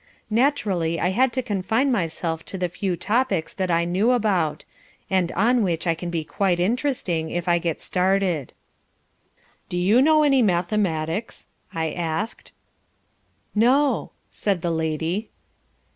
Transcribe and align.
Naturally 0.31 0.99
I 0.99 1.09
had 1.09 1.31
to 1.33 1.43
confine 1.43 1.91
myself 1.91 2.43
to 2.45 2.57
the 2.57 2.69
few 2.69 2.95
topics 2.95 3.53
that 3.53 3.69
I 3.69 3.85
know 3.85 4.13
about, 4.13 4.65
and 5.11 5.31
on 5.33 5.61
which 5.61 5.85
I 5.85 5.93
can 5.93 6.09
be 6.09 6.23
quite 6.23 6.59
interesting 6.59 7.29
if 7.29 7.47
I 7.47 7.59
get 7.59 7.79
started. 7.79 8.55
"Do 9.69 9.77
you 9.77 10.01
know 10.01 10.23
any 10.23 10.41
mathematics?" 10.41 11.49
I 11.71 11.91
asked. 11.91 12.51
"No," 13.53 14.09
said 14.31 14.63
the 14.63 14.71
lady. 14.71 15.29